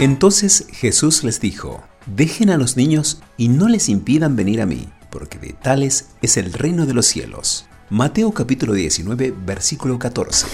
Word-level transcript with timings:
Entonces 0.00 0.66
Jesús 0.72 1.24
les 1.24 1.40
dijo, 1.40 1.84
dejen 2.06 2.48
a 2.48 2.56
los 2.56 2.76
niños 2.76 3.20
y 3.36 3.48
no 3.48 3.68
les 3.68 3.88
impidan 3.90 4.34
venir 4.34 4.62
a 4.62 4.66
mí, 4.66 4.88
porque 5.10 5.38
de 5.38 5.52
tales 5.52 6.08
es 6.22 6.38
el 6.38 6.52
reino 6.52 6.86
de 6.86 6.94
los 6.94 7.06
cielos. 7.06 7.66
Mateo 7.90 8.32
capítulo 8.32 8.72
19, 8.72 9.34
versículo 9.44 9.98
14. 9.98 10.46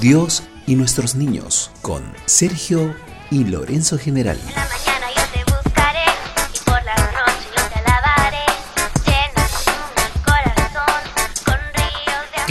Dios 0.00 0.44
y 0.66 0.76
nuestros 0.76 1.16
niños 1.16 1.70
con 1.82 2.02
Sergio 2.26 2.94
y 3.30 3.44
Lorenzo 3.44 3.98
General. 3.98 4.38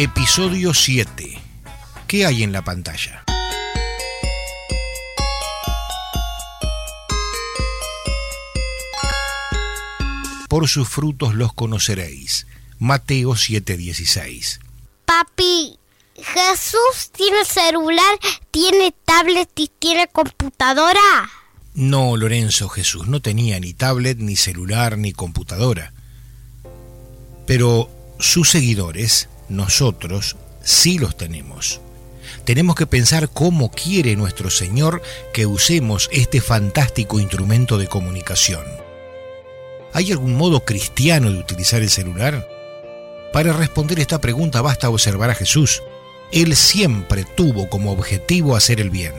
Episodio 0.02 0.73
7 0.73 1.38
¿Qué 2.08 2.26
hay 2.26 2.44
en 2.44 2.53
la 2.53 2.63
pantalla? 2.63 3.26
Por 10.48 10.70
sus 10.70 10.88
frutos 10.88 11.35
los 11.35 11.52
conoceréis. 11.52 12.48
Mateo 12.77 13.31
7:16. 13.35 14.62
Papi, 15.03 15.77
Jesús 16.16 17.11
tiene 17.11 17.44
celular, 17.44 18.17
tiene 18.52 18.95
tablet 19.03 19.50
y 19.58 19.70
tiene 19.80 20.08
computadora. 20.08 21.30
No, 21.73 22.16
Lorenzo, 22.16 22.70
Jesús 22.70 23.08
no 23.08 23.22
tenía 23.22 23.59
ni 23.59 23.73
tablet, 23.73 24.17
ni 24.20 24.38
celular, 24.38 24.97
ni 24.97 25.11
computadora. 25.11 25.91
Pero 27.45 27.89
sus 28.17 28.50
seguidores, 28.50 29.27
nosotros, 29.49 30.35
sí 30.63 30.98
los 30.98 31.17
tenemos 31.17 31.81
tenemos 32.50 32.75
que 32.75 32.88
pensar 32.88 33.30
cómo 33.30 33.69
quiere 33.69 34.16
nuestro 34.16 34.50
Señor 34.50 35.02
que 35.33 35.45
usemos 35.45 36.09
este 36.11 36.41
fantástico 36.41 37.19
instrumento 37.19 37.78
de 37.78 37.88
comunicación. 37.88 38.64
¿Hay 39.94 40.11
algún 40.11 40.36
modo 40.36 40.66
cristiano 40.66 41.31
de 41.31 41.39
utilizar 41.39 41.81
el 41.81 41.89
celular? 41.89 42.47
Para 43.33 43.53
responder 43.53 44.00
esta 44.00 44.19
pregunta 44.19 44.61
basta 44.61 44.89
observar 44.89 45.30
a 45.30 45.36
Jesús. 45.36 45.84
Él 46.31 46.56
siempre 46.56 47.23
tuvo 47.23 47.69
como 47.69 47.91
objetivo 47.91 48.56
hacer 48.56 48.80
el 48.80 48.89
bien. 48.89 49.13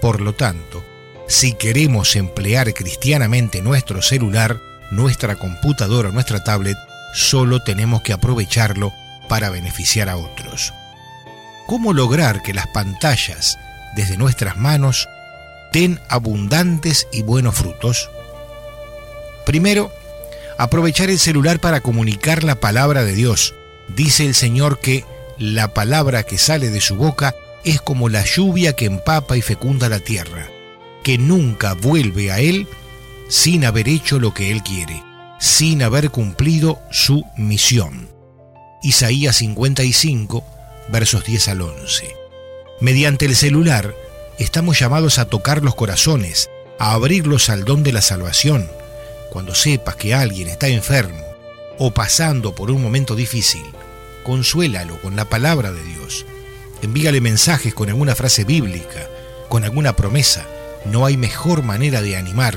Por 0.00 0.20
lo 0.20 0.34
tanto, 0.34 0.82
si 1.28 1.52
queremos 1.52 2.16
emplear 2.16 2.72
cristianamente 2.74 3.62
nuestro 3.62 4.02
celular, 4.02 4.58
nuestra 4.90 5.36
computadora, 5.36 6.10
nuestra 6.10 6.42
tablet, 6.42 6.76
solo 7.14 7.62
tenemos 7.62 8.02
que 8.02 8.12
aprovecharlo 8.12 8.92
para 9.32 9.48
beneficiar 9.48 10.10
a 10.10 10.18
otros. 10.18 10.74
¿Cómo 11.66 11.94
lograr 11.94 12.42
que 12.42 12.52
las 12.52 12.66
pantallas 12.66 13.58
desde 13.96 14.18
nuestras 14.18 14.58
manos 14.58 15.08
den 15.72 15.98
abundantes 16.10 17.08
y 17.12 17.22
buenos 17.22 17.54
frutos? 17.54 18.10
Primero, 19.46 19.90
aprovechar 20.58 21.08
el 21.08 21.18
celular 21.18 21.60
para 21.60 21.80
comunicar 21.80 22.44
la 22.44 22.56
palabra 22.56 23.04
de 23.04 23.14
Dios. 23.14 23.54
Dice 23.88 24.26
el 24.26 24.34
Señor 24.34 24.80
que 24.80 25.06
la 25.38 25.72
palabra 25.72 26.24
que 26.24 26.36
sale 26.36 26.68
de 26.68 26.82
su 26.82 26.96
boca 26.96 27.34
es 27.64 27.80
como 27.80 28.10
la 28.10 28.26
lluvia 28.26 28.74
que 28.74 28.84
empapa 28.84 29.38
y 29.38 29.40
fecunda 29.40 29.88
la 29.88 30.00
tierra, 30.00 30.48
que 31.02 31.16
nunca 31.16 31.72
vuelve 31.72 32.30
a 32.32 32.40
Él 32.40 32.68
sin 33.30 33.64
haber 33.64 33.88
hecho 33.88 34.18
lo 34.18 34.34
que 34.34 34.52
Él 34.52 34.62
quiere, 34.62 35.02
sin 35.40 35.82
haber 35.82 36.10
cumplido 36.10 36.82
su 36.90 37.24
misión. 37.38 38.12
Isaías 38.84 39.36
55 39.36 40.44
versos 40.88 41.24
10 41.24 41.48
al 41.48 41.60
11. 41.62 42.16
Mediante 42.80 43.26
el 43.26 43.36
celular, 43.36 43.94
estamos 44.38 44.80
llamados 44.80 45.20
a 45.20 45.26
tocar 45.26 45.62
los 45.62 45.76
corazones, 45.76 46.50
a 46.80 46.92
abrirlos 46.92 47.48
al 47.48 47.64
don 47.64 47.84
de 47.84 47.92
la 47.92 48.02
salvación. 48.02 48.68
Cuando 49.30 49.54
sepas 49.54 49.94
que 49.94 50.14
alguien 50.14 50.48
está 50.48 50.66
enfermo 50.66 51.24
o 51.78 51.92
pasando 51.92 52.56
por 52.56 52.72
un 52.72 52.82
momento 52.82 53.14
difícil, 53.14 53.62
consuélalo 54.24 55.00
con 55.00 55.14
la 55.14 55.26
palabra 55.26 55.70
de 55.70 55.84
Dios. 55.84 56.26
Envíale 56.82 57.20
mensajes 57.20 57.74
con 57.74 57.88
alguna 57.88 58.16
frase 58.16 58.42
bíblica, 58.42 59.08
con 59.48 59.62
alguna 59.62 59.94
promesa. 59.94 60.44
No 60.86 61.06
hay 61.06 61.16
mejor 61.16 61.62
manera 61.62 62.02
de 62.02 62.16
animar 62.16 62.56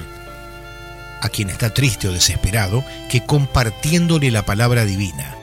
a 1.22 1.30
quien 1.30 1.52
está 1.52 1.72
triste 1.72 2.08
o 2.08 2.12
desesperado 2.12 2.84
que 3.12 3.24
compartiéndole 3.24 4.32
la 4.32 4.44
palabra 4.44 4.86
divina. 4.86 5.35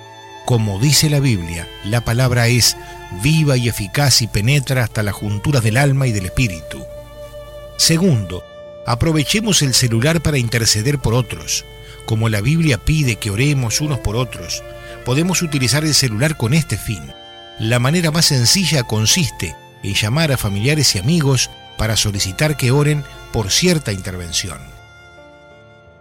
Como 0.45 0.79
dice 0.79 1.09
la 1.09 1.21
Biblia, 1.21 1.69
la 1.85 2.05
palabra 2.05 2.49
es 2.49 2.77
viva 3.23 3.57
y 3.57 3.69
eficaz 3.69 4.23
y 4.23 4.27
penetra 4.27 4.83
hasta 4.83 5.03
las 5.03 5.15
junturas 5.15 5.63
del 5.63 5.77
alma 5.77 6.07
y 6.07 6.13
del 6.13 6.27
espíritu. 6.27 6.85
Segundo, 7.77 8.45
aprovechemos 8.87 9.63
el 9.63 9.75
celular 9.75 10.21
para 10.21 10.39
interceder 10.39 10.99
por 10.99 11.15
otros. 11.15 11.65
Como 12.07 12.29
la 12.29 12.41
Biblia 12.41 12.79
pide 12.79 13.17
que 13.17 13.31
oremos 13.31 13.81
unos 13.81 14.01
por 14.01 14.17
otros, 14.17 14.63
podemos 15.05 15.43
utilizar 15.43 15.85
el 15.85 15.95
celular 15.95 16.37
con 16.37 16.55
este 16.55 16.77
fin. 16.77 17.03
La 17.59 17.79
manera 17.79 18.11
más 18.11 18.27
sencilla 18.27 18.83
consiste 18.83 19.55
en 19.85 19.95
llamar 19.95 20.33
a 20.33 20.37
familiares 20.37 20.95
y 20.95 20.99
amigos 20.99 21.51
para 21.79 21.97
solicitar 21.97 22.57
que 22.57 22.73
oren 22.73 23.05
por 23.33 23.51
cierta 23.51 23.93
intervención. 23.93 24.59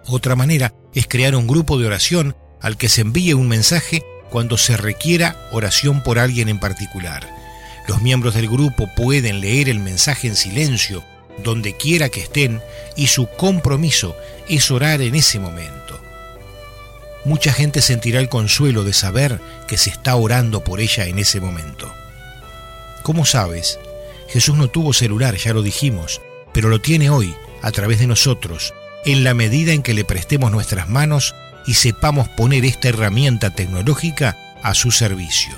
Otra 0.07 0.35
manera 0.35 0.73
es 0.95 1.07
crear 1.07 1.35
un 1.35 1.47
grupo 1.47 1.77
de 1.77 1.85
oración 1.85 2.35
al 2.59 2.77
que 2.77 2.89
se 2.89 3.01
envíe 3.01 3.33
un 3.33 3.47
mensaje 3.47 4.03
cuando 4.31 4.57
se 4.57 4.77
requiera 4.77 5.35
oración 5.51 6.01
por 6.01 6.17
alguien 6.17 6.49
en 6.49 6.59
particular. 6.59 7.29
Los 7.87 8.01
miembros 8.01 8.33
del 8.33 8.47
grupo 8.47 8.89
pueden 8.95 9.41
leer 9.41 9.69
el 9.69 9.79
mensaje 9.79 10.27
en 10.27 10.35
silencio, 10.35 11.03
donde 11.43 11.75
quiera 11.75 12.09
que 12.09 12.21
estén, 12.21 12.61
y 12.95 13.07
su 13.07 13.27
compromiso 13.27 14.15
es 14.47 14.71
orar 14.71 15.01
en 15.01 15.15
ese 15.15 15.39
momento. 15.39 16.01
Mucha 17.25 17.53
gente 17.53 17.81
sentirá 17.81 18.19
el 18.19 18.29
consuelo 18.29 18.83
de 18.83 18.93
saber 18.93 19.39
que 19.67 19.77
se 19.77 19.89
está 19.89 20.15
orando 20.15 20.63
por 20.63 20.79
ella 20.79 21.05
en 21.05 21.19
ese 21.19 21.39
momento. 21.39 21.91
¿Cómo 23.03 23.25
sabes? 23.25 23.79
Jesús 24.29 24.57
no 24.57 24.69
tuvo 24.69 24.93
celular, 24.93 25.35
ya 25.35 25.53
lo 25.53 25.61
dijimos, 25.61 26.21
pero 26.53 26.69
lo 26.69 26.79
tiene 26.79 27.09
hoy, 27.09 27.35
a 27.61 27.71
través 27.71 27.99
de 27.99 28.07
nosotros, 28.07 28.73
en 29.05 29.23
la 29.23 29.33
medida 29.33 29.73
en 29.73 29.83
que 29.83 29.93
le 29.93 30.05
prestemos 30.05 30.51
nuestras 30.51 30.87
manos 30.87 31.35
y 31.65 31.75
sepamos 31.75 32.27
poner 32.29 32.65
esta 32.65 32.89
herramienta 32.89 33.51
tecnológica 33.51 34.37
a 34.63 34.73
su 34.73 34.91
servicio. 34.91 35.53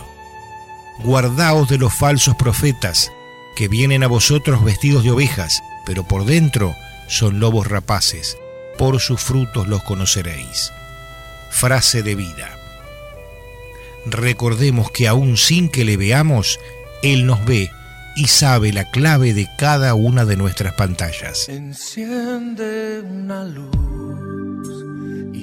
Guardaos 1.00 1.70
de 1.70 1.78
los 1.78 1.94
falsos 1.94 2.36
profetas, 2.36 3.12
que 3.56 3.68
vienen 3.68 4.04
a 4.04 4.08
vosotros 4.08 4.64
vestidos 4.64 5.04
de 5.04 5.12
ovejas, 5.12 5.62
pero 5.86 6.04
por 6.04 6.26
dentro 6.26 6.76
son 7.08 7.40
lobos 7.40 7.68
rapaces. 7.68 8.38
Por 8.78 9.00
sus 9.00 9.22
frutos 9.22 9.68
los 9.68 9.84
conoceréis. 9.84 10.72
Frase 11.52 12.02
de 12.02 12.16
vida. 12.16 12.58
Recordemos 14.06 14.92
que 14.92 15.08
aún 15.08 15.38
sin 15.38 15.70
que 15.70 15.86
le 15.86 15.98
veamos, 15.98 16.60
Él 17.04 17.26
nos 17.26 17.46
ve 17.46 17.70
y 18.16 18.28
sabe 18.28 18.74
la 18.74 18.90
clave 18.90 19.34
de 19.34 19.48
cada 19.58 19.94
una 19.94 20.26
de 20.26 20.36
nuestras 20.36 20.74
pantallas. 20.74 21.48
Enciende 21.50 23.02
una 23.02 23.44
luz 23.46 23.93